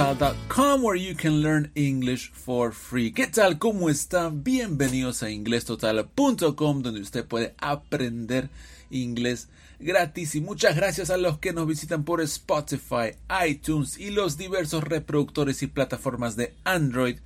[0.00, 3.12] inglestotal.com where you can learn English for free.
[3.12, 3.58] ¿Qué tal?
[3.58, 4.42] ¿Cómo están?
[4.42, 8.48] Bienvenidos a inglestotal.com donde usted puede aprender
[8.90, 13.12] inglés gratis y muchas gracias a los que nos visitan por Spotify,
[13.46, 17.18] iTunes y los diversos reproductores y plataformas de Android.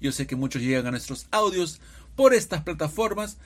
[0.00, 1.80] Yo sé que muchos llegan a nuestros audios
[2.14, 3.38] por estas plataformas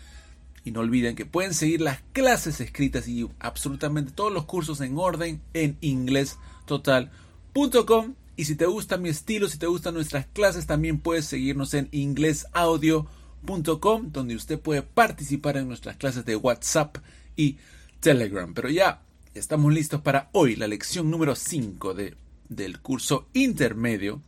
[0.64, 4.98] y no olviden que pueden seguir las clases escritas y absolutamente todos los cursos en
[4.98, 8.14] orden en inglestotal.com.
[8.36, 11.88] Y si te gusta mi estilo, si te gustan nuestras clases, también puedes seguirnos en
[11.92, 16.96] inglesaudio.com, donde usted puede participar en nuestras clases de WhatsApp
[17.36, 17.58] y
[18.00, 18.54] Telegram.
[18.54, 19.02] Pero ya
[19.34, 22.16] estamos listos para hoy, la lección número 5 de,
[22.48, 24.22] del curso intermedio,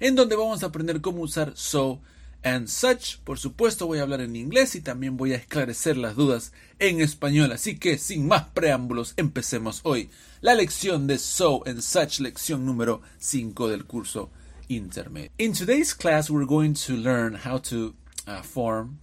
[0.00, 2.00] en donde vamos a aprender cómo usar so
[2.42, 3.20] and such.
[3.24, 7.00] Por supuesto voy a hablar en inglés y también voy a esclarecer las dudas en
[7.00, 7.52] español.
[7.52, 10.10] Así que sin más preámbulos, empecemos hoy
[10.40, 14.30] la lección de so and such, lección número 5 del curso
[14.68, 15.30] intermedio.
[15.38, 17.94] In today's class we're going to learn how to
[18.26, 18.98] uh, form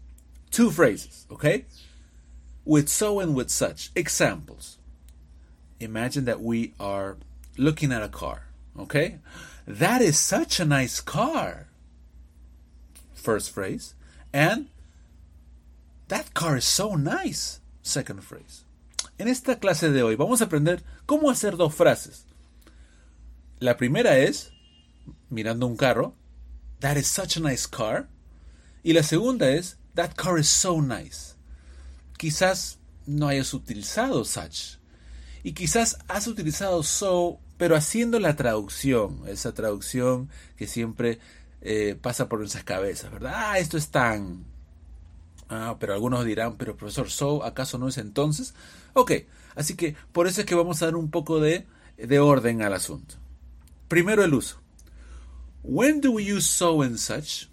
[0.51, 1.65] two phrases, okay?
[2.65, 3.91] With so and with such.
[3.95, 4.77] Examples.
[5.79, 7.17] Imagine that we are
[7.57, 8.47] looking at a car,
[8.79, 9.19] okay?
[9.67, 11.66] That is such a nice car
[13.27, 13.93] first phrase,
[14.31, 14.69] and
[16.07, 18.63] that car is so nice, second phrase.
[19.19, 22.25] En esta clase de hoy vamos a aprender cómo hacer dos frases.
[23.59, 24.53] La primera es,
[25.29, 26.13] mirando un carro,
[26.79, 28.07] that is such a nice car.
[28.81, 31.35] Y la segunda es, that car is so nice.
[32.17, 34.77] Quizás no hayas utilizado such.
[35.43, 41.19] Y quizás has utilizado so, pero haciendo la traducción, esa traducción que siempre
[41.61, 43.33] eh, pasa por nuestras cabezas, ¿verdad?
[43.35, 44.45] Ah, esto es tan...
[45.49, 48.53] Ah, pero algunos dirán, pero profesor, ¿so acaso no es entonces?
[48.93, 49.11] Ok,
[49.55, 51.65] así que por eso es que vamos a dar un poco de,
[51.97, 53.15] de orden al asunto.
[53.87, 54.57] Primero el uso.
[55.63, 57.49] When do we use so and such?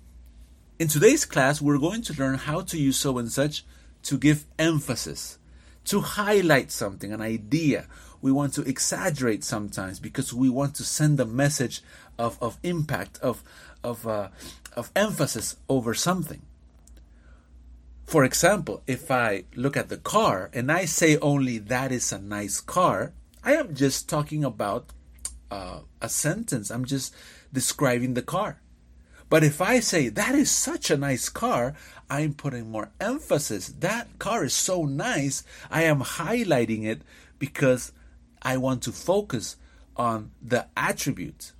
[0.78, 3.64] In today's class, we're going to learn how to use so and such
[4.02, 5.38] to give emphasis,
[5.84, 7.86] to highlight something, an idea.
[8.20, 11.82] We want to exaggerate sometimes because we want to send a message
[12.18, 13.42] of, of impact, of,
[13.84, 14.28] of, uh,
[14.74, 16.42] of emphasis over something.
[18.04, 22.18] For example, if I look at the car and I say only that is a
[22.18, 23.12] nice car,
[23.42, 24.90] I am just talking about
[25.50, 26.70] uh, a sentence.
[26.70, 27.14] I'm just
[27.52, 28.60] describing the car.
[29.30, 31.74] But if I say that is such a nice car,
[32.10, 33.68] I'm putting more emphasis.
[33.80, 35.42] That car is so nice.
[35.70, 37.02] I am highlighting it
[37.38, 37.92] because
[38.42, 39.56] I want to focus
[39.96, 41.52] on the attributes.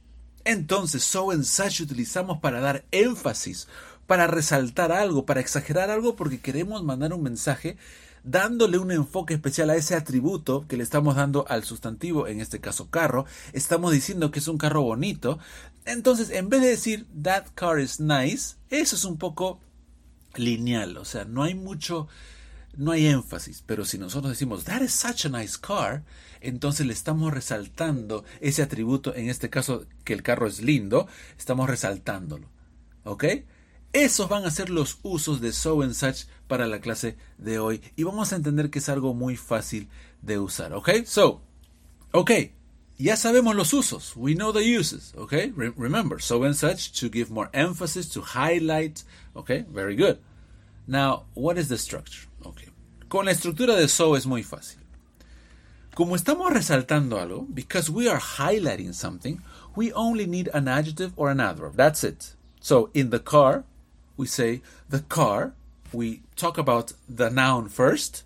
[0.44, 3.69] Entonces, so and such utilizamos para dar énfasis,
[4.06, 7.77] para resaltar algo, para exagerar algo porque queremos mandar un mensaje
[8.25, 12.59] dándole un enfoque especial a ese atributo que le estamos dando al sustantivo, en este
[12.59, 15.38] caso carro, estamos diciendo que es un carro bonito.
[15.84, 19.60] Entonces, en vez de decir that car is nice, eso es un poco
[20.34, 22.09] lineal, o sea, no hay mucho
[22.76, 26.04] no hay énfasis, pero si nosotros decimos that is such a nice car,
[26.40, 31.06] entonces le estamos resaltando ese atributo, en este caso que el carro es lindo,
[31.38, 32.48] estamos resaltándolo.
[33.04, 33.24] ¿Ok?
[33.92, 37.80] Esos van a ser los usos de so and such para la clase de hoy
[37.96, 39.88] y vamos a entender que es algo muy fácil
[40.20, 40.72] de usar.
[40.72, 40.91] ¿Ok?
[41.06, 41.41] So,
[42.12, 42.30] ok,
[42.98, 44.12] ya sabemos los usos.
[44.16, 45.14] We know the uses.
[45.16, 45.32] ¿Ok?
[45.76, 49.00] remember, so and such to give more emphasis, to highlight.
[49.34, 49.50] ¿Ok?
[49.72, 50.18] Very good.
[50.86, 52.28] Now, what is the structure?
[53.14, 54.80] Con la estructura de so es muy fácil.
[55.94, 59.36] Como estamos resaltando algo, because we are highlighting something,
[59.76, 61.76] we only need an adjective or an adverb.
[61.76, 62.34] That's it.
[62.58, 63.62] So in the car,
[64.16, 65.53] we say the car.
[65.92, 68.24] We talk about the noun first.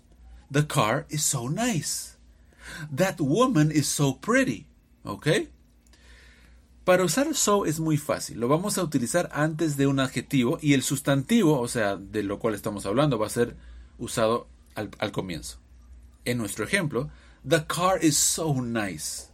[0.49, 2.17] The car is so nice.
[2.91, 4.65] That woman is so pretty.
[5.05, 5.49] Okay?
[6.83, 8.39] Para usar so es muy fácil.
[8.39, 12.39] Lo vamos a utilizar antes de un adjetivo y el sustantivo, o sea, de lo
[12.39, 13.55] cual estamos hablando, va a ser
[13.99, 15.57] usado al, comienzo.
[16.25, 17.09] En nuestro ejemplo,
[17.47, 19.29] the car is so nice.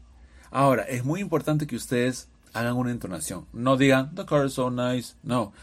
[0.52, 3.46] Ahora, es muy importante que ustedes hagan una entonación.
[3.54, 5.16] No digan, the car is so nice.
[5.24, 5.54] No.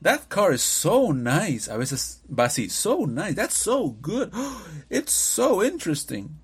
[0.00, 1.70] That car is so nice.
[1.70, 3.34] A veces va así, so nice.
[3.34, 4.32] That's so good.
[4.90, 6.38] It's so interesting.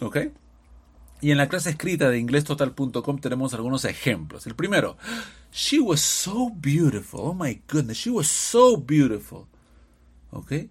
[0.00, 0.16] ¿Ok?
[1.20, 4.46] Y en la clase escrita de inglestotal.com tenemos algunos ejemplos.
[4.46, 4.96] El primero,
[5.50, 7.20] She was so beautiful.
[7.20, 9.48] Oh my goodness, she was so beautiful.
[10.30, 10.68] ¿Ok?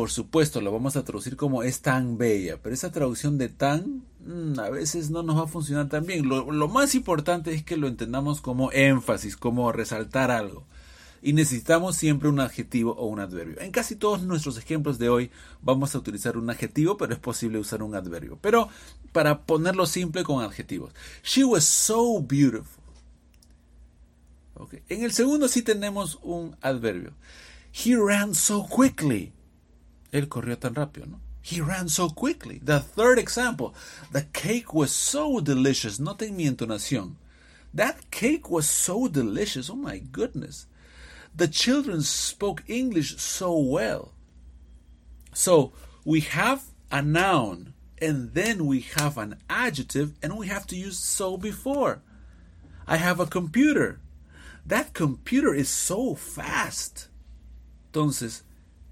[0.00, 4.02] Por supuesto, lo vamos a traducir como es tan bella, pero esa traducción de tan
[4.24, 6.26] mm, a veces no nos va a funcionar tan bien.
[6.26, 10.64] Lo, lo más importante es que lo entendamos como énfasis, como resaltar algo.
[11.20, 13.60] y necesitamos siempre un adjetivo o un adverbio.
[13.60, 15.30] En casi todos nuestros ejemplos de hoy
[15.60, 18.38] vamos a utilizar un adjetivo, pero es posible usar un adverbio.
[18.40, 18.70] Pero
[19.12, 20.94] para ponerlo simple con adjetivos.
[21.22, 22.82] She was so beautiful.
[24.54, 24.82] Okay.
[24.88, 27.12] En el segundo sí tenemos un adverbio.
[27.70, 29.34] He ran so quickly.
[30.12, 31.20] Él corrió tan rápido, ¿no?
[31.42, 32.60] He ran so quickly.
[32.62, 33.74] The third example.
[34.12, 35.98] The cake was so delicious.
[35.98, 37.16] Noten mi entonación.
[37.72, 39.70] That cake was so delicious.
[39.70, 40.66] Oh my goodness.
[41.34, 44.12] The children spoke English so well.
[45.32, 45.72] So
[46.04, 50.98] we have a noun and then we have an adjective and we have to use
[50.98, 52.02] so before.
[52.86, 54.00] I have a computer.
[54.66, 57.08] That computer is so fast.
[57.92, 58.42] Entonces,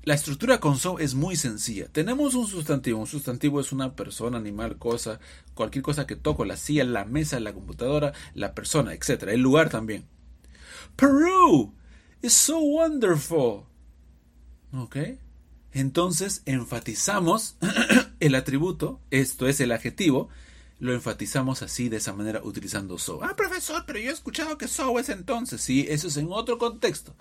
[0.09, 1.87] la estructura con so es muy sencilla.
[1.93, 2.99] Tenemos un sustantivo.
[2.99, 5.21] Un sustantivo es una persona, animal, cosa,
[5.53, 9.25] cualquier cosa que toco, la silla, la mesa, la computadora, la persona, etc.
[9.25, 10.07] El lugar también.
[10.97, 11.75] Peru
[12.23, 13.65] is so wonderful.
[14.73, 14.97] ¿Ok?
[15.73, 17.59] Entonces enfatizamos
[18.21, 20.31] el atributo, esto es el adjetivo,
[20.79, 23.23] lo enfatizamos así, de esa manera, utilizando so.
[23.23, 25.61] Ah, profesor, pero yo he escuchado que so es entonces.
[25.61, 27.15] Sí, eso es en otro contexto.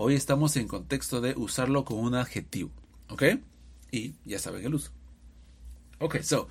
[0.00, 2.70] Hoy estamos en contexto de usarlo con un adjetivo.
[3.08, 3.24] ¿Ok?
[3.90, 4.92] Y ya saben el uso.
[5.98, 6.46] Ok, so,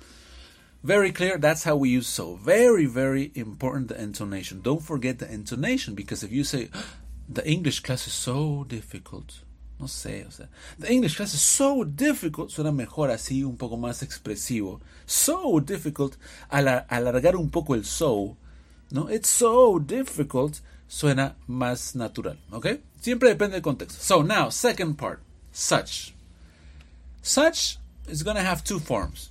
[0.82, 2.36] very clear, that's how we use so.
[2.36, 4.60] Very, very important the intonation.
[4.60, 6.68] Don't forget the intonation, because if you say,
[7.26, 9.32] the English class is so difficult,
[9.80, 13.78] no sé, o sea, the English class is so difficult, suena mejor así, un poco
[13.78, 14.82] más expresivo.
[15.06, 16.16] So difficult,
[16.50, 18.36] al alargar un poco el so,
[18.90, 19.08] ¿no?
[19.08, 22.66] It's so difficult, suena más natural, ¿ok?
[23.00, 24.00] Siempre depende del contexto.
[24.00, 25.22] So now, second part,
[25.52, 26.14] such.
[27.22, 27.78] Such
[28.08, 29.30] is going to have two forms.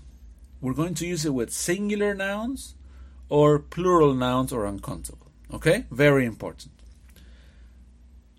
[0.62, 2.76] We're going to use it with singular nouns
[3.30, 5.86] or plural nouns or uncountable, okay?
[5.92, 6.74] Very important.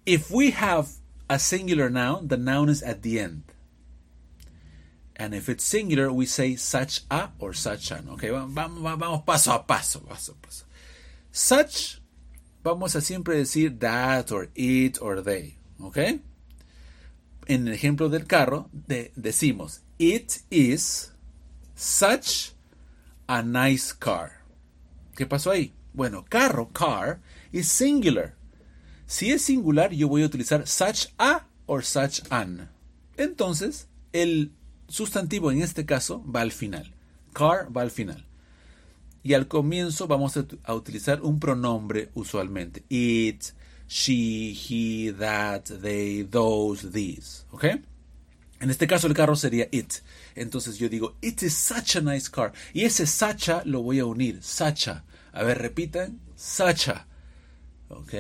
[0.06, 0.92] If we have
[1.28, 3.42] a singular noun, the noun is at the end.
[5.16, 8.08] And if it's singular, we say such a or such an.
[8.12, 10.64] Okay, vamos, vamos paso a paso, paso a paso.
[11.32, 11.98] Such,
[12.69, 15.56] vamos a siempre decir that or it or they.
[15.81, 16.20] Okay?
[17.47, 21.12] En el ejemplo del carro, de, decimos it is
[21.75, 22.53] such
[23.26, 24.43] a nice car.
[25.17, 25.73] ¿Qué pasó ahí?
[25.93, 27.20] Bueno, carro, car,
[27.50, 28.37] is singular.
[29.06, 32.71] Si es singular, yo voy a utilizar such a or such an.
[33.17, 34.53] Entonces, el
[34.87, 36.94] sustantivo en este caso va al final.
[37.32, 38.27] Car va al final.
[39.28, 42.82] Y al comienzo vamos a, utilizar un pronombre usualmente.
[42.88, 43.44] It,
[43.86, 47.44] she, he, that, they, those, these.
[47.50, 47.64] ¿Ok?
[48.60, 49.96] En este caso el carro sería it.
[50.34, 52.54] Entonces yo digo, it is such a nice car.
[52.72, 54.42] Y ese such a lo voy a unir.
[54.42, 55.04] Such a.
[55.34, 56.19] Ver, repitan.
[56.34, 57.06] Such a.
[57.90, 58.14] ¿Ok?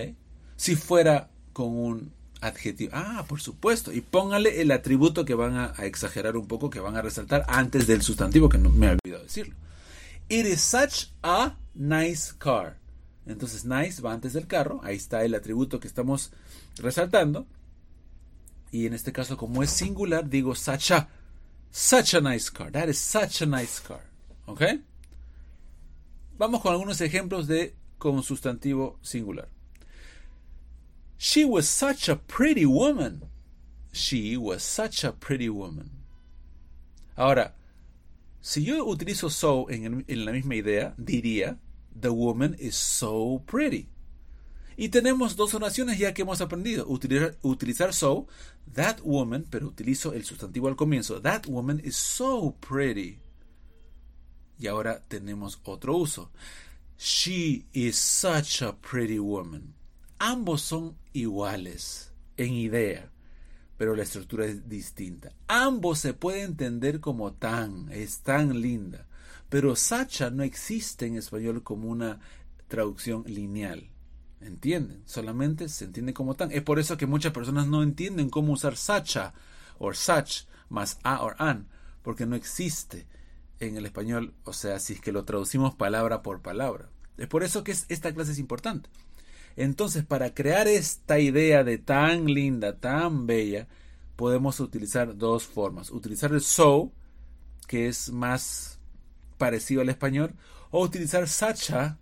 [0.56, 2.12] si fuera con un
[2.42, 2.90] adjetivo.
[2.92, 3.94] Ah, por supuesto.
[3.94, 7.86] Y póngale el atributo que van a, exagerar un poco, que van a resaltar antes
[7.86, 9.54] del sustantivo, que no me he olvidado decirlo.
[10.28, 12.76] It is such a nice car.
[13.26, 14.80] Entonces, nice va antes del carro.
[14.82, 16.30] Ahí está el atributo que estamos
[16.76, 17.46] resaltando.
[18.70, 21.08] Y en este caso, como es singular, digo such a.
[21.70, 22.72] Such a nice car.
[22.72, 24.02] That is such a nice car.
[24.46, 24.62] ¿Ok?
[26.38, 29.48] Vamos con algunos ejemplos de con sustantivo singular.
[31.18, 33.28] She was such a pretty woman.
[33.92, 35.90] She was such a pretty woman.
[37.16, 37.54] Ahora,
[38.40, 41.58] si yo utilizo so en, en, la misma idea, diría,
[41.98, 43.88] the woman is so pretty.
[44.76, 46.86] Y tenemos dos oraciones ya que hemos aprendido.
[46.88, 48.28] Utilizar, utilizar so,
[48.72, 51.20] that woman, pero utilizo el sustantivo al comienzo.
[51.20, 53.18] That woman is so pretty.
[54.58, 56.30] Y ahora tenemos otro uso.
[56.96, 59.74] She is such a pretty woman.
[60.18, 63.10] Ambos son iguales en idea,
[63.78, 65.32] pero la estructura es distinta.
[65.46, 69.06] Ambos se puede entender como tan, es tan linda,
[69.48, 72.20] pero Sacha no existe en español como una
[72.66, 73.88] traducción lineal.
[74.40, 75.02] ¿Entienden?
[75.04, 76.52] Solamente se entiende como tan.
[76.52, 79.32] Es por eso que muchas personas no entienden cómo usar Sacha
[79.78, 81.68] o such más a o an,
[82.02, 83.06] porque no existe
[83.60, 86.90] en el español, o sea, si es que lo traducimos palabra por palabra.
[87.16, 88.90] Es por eso que esta clase es importante.
[89.58, 93.66] Entonces, para crear esta idea de tan linda, tan bella,
[94.14, 95.90] podemos utilizar dos formas.
[95.90, 96.92] Utilizar el so,
[97.66, 98.78] que es más
[99.36, 100.36] parecido al español,
[100.70, 101.98] o utilizar sacha,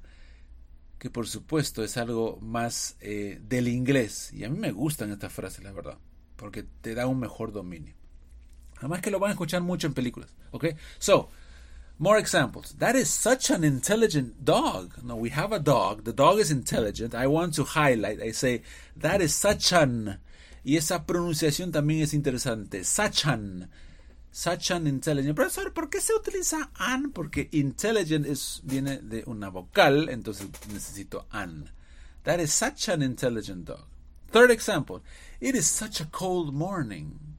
[0.99, 4.35] que por supuesto es algo más eh, del inglés.
[4.35, 5.97] Y a mí me gustan estas frases, la verdad,
[6.37, 7.95] porque te da un mejor dominio.
[8.77, 10.29] Además que lo van a escuchar mucho en películas.
[10.51, 10.67] ¿Ok?
[10.99, 11.31] So,
[11.99, 12.75] More examples.
[12.79, 14.95] That is such an intelligent dog.
[15.03, 16.05] No, we have a dog.
[16.05, 17.15] The dog is intelligent.
[17.15, 18.21] I want to highlight.
[18.21, 18.63] I say,
[18.97, 20.19] that is such an.
[20.63, 22.85] Y esa pronunciación también es interesante.
[22.85, 23.71] Such an.
[24.31, 25.35] Such an intelligent.
[25.35, 27.13] Profesor, ¿por qué se utiliza an?
[27.13, 31.71] Porque intelligent es, viene de una vocal, entonces necesito an.
[32.25, 33.87] That is such an intelligent dog.
[34.31, 35.03] Third example.
[35.41, 37.36] It is such a cold morning.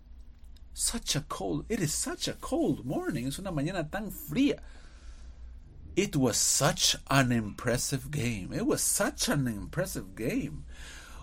[0.79, 3.25] Such a cold, it is such a cold morning.
[3.25, 4.62] Es una mañana tan fría.
[5.96, 8.53] It was such an impressive game.
[8.53, 10.65] It was such an impressive game.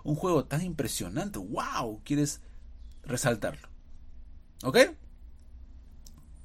[0.02, 1.38] Un juego tan impresionante.
[1.38, 2.40] Wow, quieres
[3.04, 3.68] resaltarlo.
[4.64, 4.96] ¿Ok?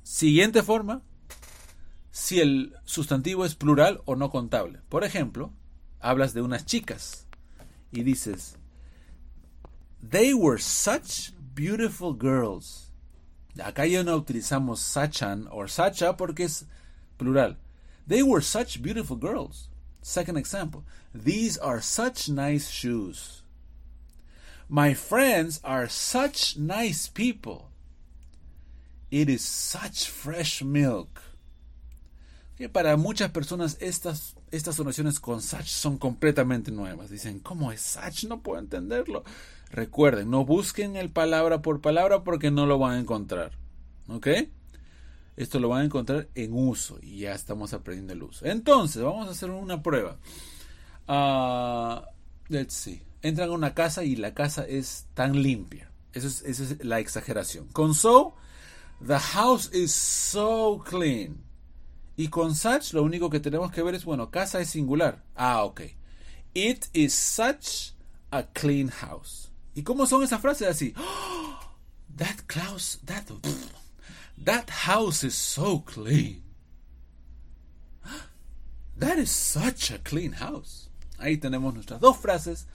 [0.03, 1.01] Siguiente forma.
[2.11, 4.81] Si el sustantivo es plural o no contable.
[4.87, 5.51] Por ejemplo,
[5.99, 7.25] hablas de unas chicas
[7.91, 8.55] y dices,
[10.07, 12.88] They were such beautiful girls.
[13.59, 16.65] Acá ya no utilizamos sachan o sacha porque es
[17.17, 17.57] plural.
[18.07, 19.69] They were such beautiful girls.
[20.01, 20.83] Second example.
[21.13, 23.43] These are such nice shoes.
[24.67, 27.69] My friends are such nice people.
[29.11, 31.21] It is such fresh milk.
[32.57, 37.09] Que para muchas personas estas, estas oraciones con such son completamente nuevas.
[37.09, 38.25] Dicen, ¿cómo es such?
[38.25, 39.23] No puedo entenderlo.
[39.71, 43.51] Recuerden, no busquen el palabra por palabra porque no lo van a encontrar.
[44.07, 44.27] ¿Ok?
[45.37, 48.45] Esto lo van a encontrar en uso y ya estamos aprendiendo el uso.
[48.45, 50.17] Entonces, vamos a hacer una prueba.
[51.07, 52.01] Uh,
[52.49, 53.01] let's see.
[53.21, 55.91] Entran a una casa y la casa es tan limpia.
[56.13, 57.67] Esa es la exageración.
[57.67, 58.33] Con so,
[59.05, 61.48] the house is so clean.
[62.19, 65.23] Y con such, lo único que tenemos que ver es, bueno, casa es singular.
[65.37, 65.83] Ah, ok.
[66.53, 67.93] It is such
[68.29, 69.53] a clean house.
[69.73, 70.93] ¿Y cómo son esas frases así?
[72.17, 72.41] that
[73.05, 73.23] that,
[74.43, 76.43] that house is so clean.
[78.97, 80.89] That is such a clean house.
[81.19, 82.67] Ahí tenemos nuestras dos frases.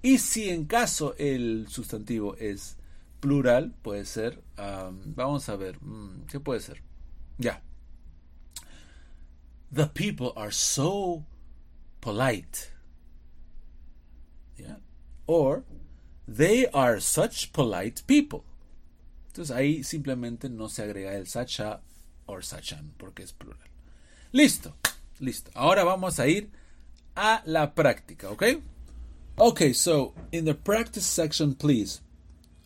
[0.00, 2.78] Y si en caso el sustantivo es
[3.20, 6.82] plural, puede ser, um, vamos a ver, mm, ¿qué puede ser?
[7.36, 7.62] Ya.
[9.70, 11.24] The people are so
[12.00, 12.70] polite.
[14.56, 14.76] Yeah.
[15.26, 15.64] Or
[16.30, 18.44] They are such polite people.
[19.28, 21.80] Entonces ahí simplemente no se agrega el sacha
[22.26, 23.58] or sachan porque es plural.
[24.32, 24.72] Listo,
[25.18, 25.50] listo.
[25.56, 26.50] Ahora vamos a ir
[27.16, 28.62] a la práctica, ¿ok?
[29.38, 32.00] Okay, so in the practice section, please,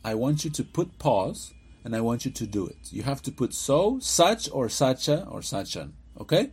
[0.05, 2.93] I want you to put pause and I want you to do it.
[2.93, 6.51] You have to put so, such, or sacha, or sachan, okay?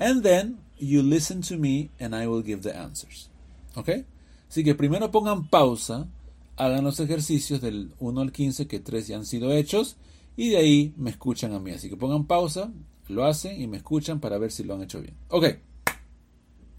[0.00, 3.28] And then you listen to me and I will give the answers,
[3.76, 4.06] okay?
[4.48, 6.08] Así que primero pongan pausa,
[6.56, 9.96] hagan los ejercicios del 1 al 15, que 3 ya han sido hechos,
[10.36, 11.70] y de ahí me escuchan a mí.
[11.72, 12.72] Así que pongan pausa,
[13.08, 15.14] lo hacen y me escuchan para ver si lo han hecho bien.
[15.28, 15.44] Ok,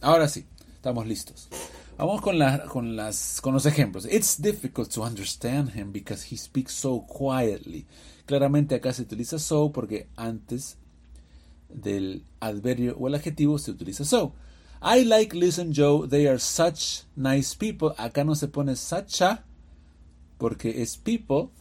[0.02, 1.48] ahora sí, estamos listos.
[1.98, 4.06] Vamos con, con, las, con los ejemplos.
[4.06, 7.86] It's difficult to understand him because he speaks so quietly.
[8.26, 10.78] Claramente acá se utiliza so porque antes
[11.74, 14.34] del adverbio o el adjetivo se utiliza so.
[14.84, 17.94] I like and Joe, they are such nice people.
[17.98, 19.44] Acá no se pone such a,
[20.40, 21.52] porque es people,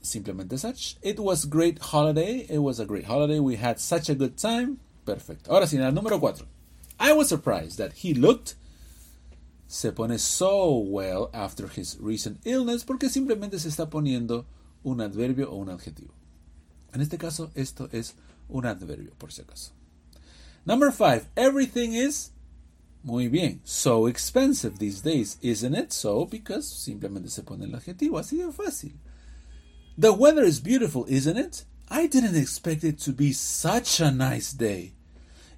[0.00, 0.96] simplemente such.
[1.02, 4.78] It was great holiday, it was a great holiday, we had such a good time.
[5.04, 5.52] Perfecto.
[5.52, 6.46] Ahora sí, en el número 4.
[7.00, 8.54] I was surprised that he looked
[9.66, 14.44] se pone so well after his recent illness porque simplemente se está poniendo
[14.82, 16.12] un adverbio o un adjetivo.
[16.92, 18.14] En este caso, esto es
[18.48, 19.72] un adverbio, por si acaso.
[20.64, 21.26] Number 5.
[21.36, 22.32] Everything is
[23.02, 23.60] muy bien.
[23.64, 25.92] So expensive these days, isn't it?
[25.92, 28.92] So, because simplemente se pone el adjetivo, así de fácil.
[29.96, 31.64] The weather is beautiful, isn't it?
[31.90, 34.94] I didn't expect it to be such a nice day.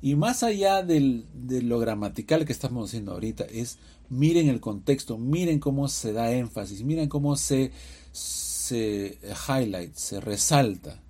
[0.01, 5.17] Y más allá del, de lo gramatical que estamos haciendo ahorita, es miren el contexto,
[5.17, 7.71] miren cómo se da énfasis, miren cómo se,
[8.12, 11.01] se highlight, se resalta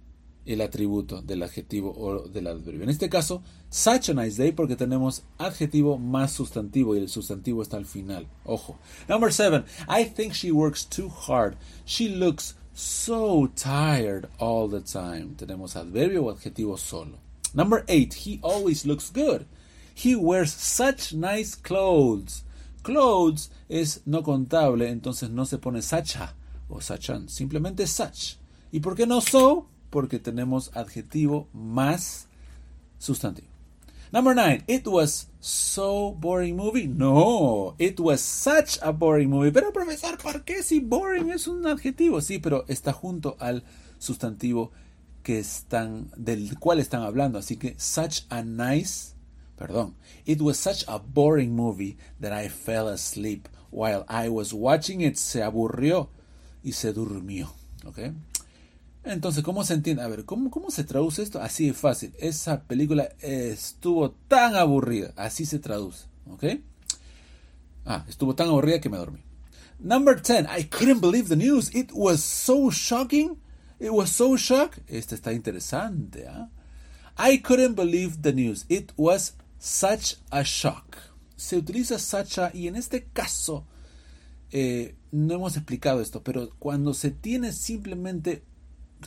[0.45, 2.83] el atributo del adjetivo o del adverbio.
[2.83, 7.63] En este caso, such a nice day porque tenemos adjetivo más sustantivo y el sustantivo
[7.63, 8.27] está al final.
[8.45, 8.79] Ojo.
[9.09, 9.65] Number seven.
[9.89, 11.57] I think she works too hard.
[11.85, 15.35] She looks so tired all the time.
[15.37, 17.19] Tenemos adverbio o adjetivo solo.
[17.55, 18.15] Number eight.
[18.27, 19.47] He always looks good.
[19.95, 22.45] He wears such nice clothes.
[22.83, 26.35] Clothes es no contable, entonces no se pone sucha
[26.69, 28.39] o suchan, simplemente such.
[28.73, 29.69] ¿Y por qué no so?
[29.93, 32.27] Porque tenemos adjetivo más
[32.99, 33.49] sustantivo.
[34.11, 36.87] Number nine, it was so boring movie.
[36.87, 39.53] No, it was such a boring movie.
[39.53, 42.21] Pero profesor, ¿por qué si boring es un adjetivo?
[42.23, 43.65] Sí, pero está junto al
[43.99, 44.71] sustantivo
[45.23, 47.39] que están, del cual están hablando.
[47.39, 49.15] Así que, such a nice,
[49.57, 49.95] perdón,
[50.25, 55.17] it was such a boring movie that I fell asleep while I was watching it.
[55.17, 56.09] Se aburrió
[56.63, 57.53] y se durmió.
[57.85, 57.99] ¿Ok?
[59.05, 60.03] Entonces, ¿cómo se entiende?
[60.03, 61.41] A ver, ¿cómo, ¿cómo se traduce esto?
[61.41, 62.15] Así de fácil.
[62.19, 65.13] Esa película estuvo tan aburrida.
[65.17, 66.07] Así se traduce.
[66.31, 66.45] ¿Ok?
[67.85, 69.21] Ah, estuvo tan aburrida que me dormí.
[69.81, 70.47] Number 10.
[70.57, 71.75] I couldn't believe the news.
[71.75, 73.39] It was so shocking.
[73.81, 74.79] It was so shock.
[74.87, 76.29] Este está interesante.
[76.29, 76.49] ¿ah?
[77.19, 78.65] I couldn't believe the news.
[78.69, 80.97] It was such a shock.
[81.37, 83.67] Se utiliza such a y en este caso
[84.53, 88.45] eh, no hemos explicado esto, pero cuando se tiene simplemente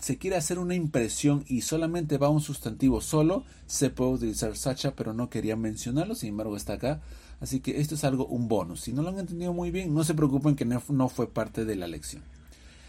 [0.02, 4.86] se quiere hacer una impresión y solamente va un sustantivo solo, se puede utilizar such
[4.86, 7.02] a, pero no quería mencionarlo, sin embargo está acá.
[7.42, 8.82] Así que esto es algo, un bonus.
[8.82, 11.66] Si no lo han entendido muy bien, no se preocupen que no, no fue parte
[11.66, 12.24] de la lección.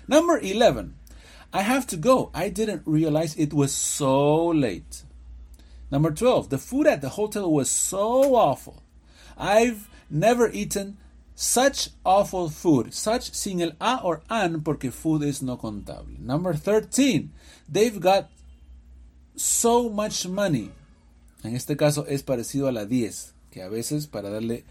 [0.06, 0.92] Number 11.
[1.52, 2.30] I have to go.
[2.34, 5.04] I didn't realize it was so late.
[5.90, 6.48] Number 12.
[6.48, 8.82] The food at the hotel was so awful.
[9.36, 10.98] I've never eaten
[11.36, 12.92] such awful food.
[12.92, 16.18] Such sin el a or an porque food es no contable.
[16.18, 17.30] Number 13.
[17.68, 18.30] They've got
[19.36, 20.72] so much money.
[21.44, 24.64] En este caso es parecido a la 10, que a veces para darle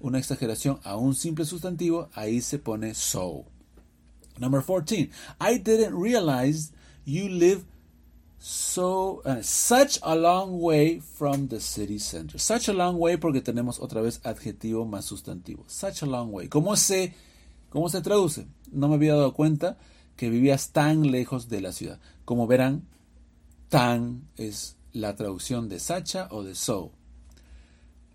[0.00, 3.44] una exageración a un simple sustantivo, ahí se pone so.
[4.38, 5.10] Number 14.
[5.40, 6.72] I didn't realize
[7.04, 7.64] you live
[8.44, 12.38] so uh, such a long way from the city center.
[12.40, 15.64] Such a long way porque tenemos otra vez adjetivo más sustantivo.
[15.68, 16.48] Such a long way.
[16.48, 17.14] ¿Cómo se
[17.70, 18.48] cómo se traduce?
[18.72, 19.78] No me había dado cuenta
[20.16, 22.00] que vivías tan lejos de la ciudad.
[22.24, 22.88] Como verán,
[23.68, 26.90] tan es la traducción de sacha o de so.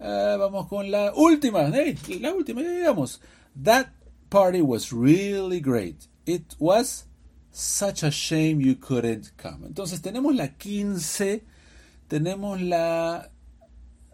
[0.01, 1.69] Uh, vamos con la última.
[1.69, 3.21] La última, ya llegamos.
[3.63, 3.87] That
[4.29, 6.05] party was really great.
[6.25, 7.06] It was
[7.57, 9.65] such a shame you couldn't come.
[9.65, 11.43] Entonces tenemos la 15,
[12.07, 13.31] tenemos la,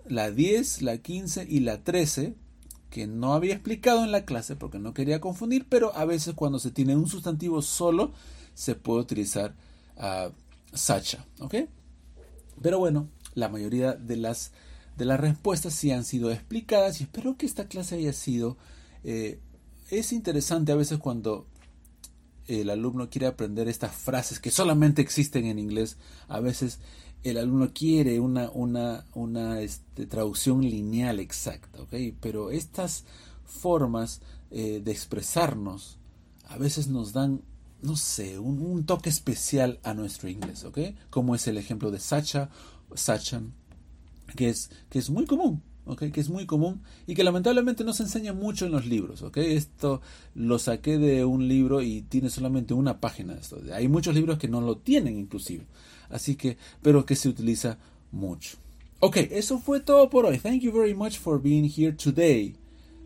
[0.05, 2.35] la 10, la 15 y la 13,
[2.89, 6.57] que no había explicado en la clase porque no quería confundir, pero a veces cuando
[6.57, 8.13] se tiene un sustantivo solo
[8.53, 9.55] se puede utilizar
[9.97, 10.31] uh,
[10.73, 11.55] such a, ¿ok?
[12.61, 14.53] Pero bueno, la mayoría de las,
[14.95, 18.55] de las respuestas sí han sido explicadas y espero que esta clase haya sido...
[19.03, 19.41] Eh,
[19.89, 21.45] es interesante a veces cuando
[22.47, 26.79] el alumno quiere aprender estas frases que solamente existen en inglés, a veces
[27.23, 31.93] el alumno quiere una, una, una este, traducción lineal exacta, ¿ok?
[32.19, 33.05] Pero estas
[33.45, 35.97] formas eh, de expresarnos
[36.45, 37.41] a veces nos dan,
[37.81, 40.79] no sé, un, toque especial a nuestro inglés, ¿ok?
[41.09, 42.49] Como es el ejemplo de Sacha,
[42.93, 43.53] Sachan,
[44.35, 45.63] que es, que es muy común,
[46.11, 49.21] que es muy común y que lamentablemente no se enseña mucho en los libros.
[49.21, 49.55] ¿okay?
[49.55, 50.01] Esto
[50.35, 53.59] lo saqué de un libro y tiene solamente una página esto.
[53.73, 55.65] Hay muchos libros que no lo tienen inclusive,
[56.09, 57.77] así que, pero que se utiliza
[58.11, 58.57] mucho.
[58.99, 60.37] Ok, eso fue todo por hoy.
[60.37, 62.55] Thank you very much for being here today.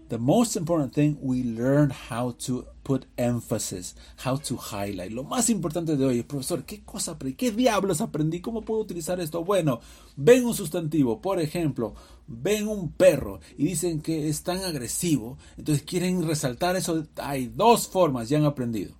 [0.10, 3.94] The most important thing, we learn how to put emphasis,
[4.24, 5.12] how to highlight.
[5.12, 7.18] Lo más importante de hoy, profesor, ¿qué cosa?
[7.38, 8.40] ¿Qué diablos aprendí?
[8.40, 9.44] ¿Cómo puedo utilizar esto?
[9.44, 9.82] Bueno,
[10.16, 11.94] ven un sustantivo, por ejemplo,
[12.26, 17.06] ven un perro y dicen que es tan agresivo, entonces quieren resaltar eso.
[17.18, 18.96] Hay dos formas, ya han aprendido.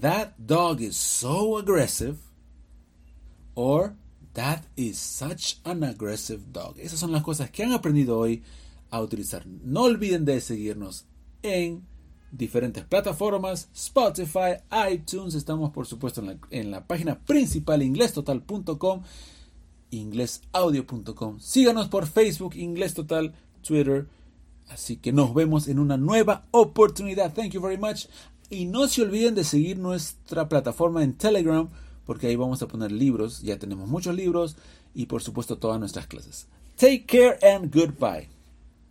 [0.00, 2.18] That dog is so aggressive
[3.54, 3.96] or
[4.34, 6.78] that is such an aggressive dog.
[6.78, 8.44] Esas son las cosas que han aprendido hoy
[8.94, 9.44] a utilizar.
[9.46, 11.06] No olviden de seguirnos
[11.42, 11.82] en
[12.30, 14.58] diferentes plataformas, Spotify,
[14.90, 19.02] iTunes, estamos por supuesto en la, en la página principal inglestotal.com,
[19.90, 21.40] inglesaudio.com.
[21.40, 24.06] Síganos por Facebook, Inglés Total, Twitter.
[24.68, 27.34] Así que nos vemos en una nueva oportunidad.
[27.34, 28.06] Thank you very much.
[28.48, 31.68] Y no se olviden de seguir nuestra plataforma en Telegram,
[32.06, 33.42] porque ahí vamos a poner libros.
[33.42, 34.56] Ya tenemos muchos libros
[34.94, 36.46] y por supuesto todas nuestras clases.
[36.76, 38.28] Take care and goodbye.